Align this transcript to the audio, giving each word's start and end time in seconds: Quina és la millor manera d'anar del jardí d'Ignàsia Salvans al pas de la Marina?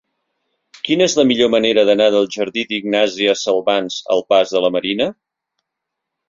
Quina 0.87 1.05
és 1.09 1.15
la 1.19 1.25
millor 1.31 1.51
manera 1.55 1.83
d'anar 1.89 2.07
del 2.15 2.25
jardí 2.37 2.63
d'Ignàsia 2.71 3.37
Salvans 3.43 3.99
al 4.17 4.25
pas 4.35 4.57
de 4.57 4.65
la 4.65 4.73
Marina? 4.79 5.09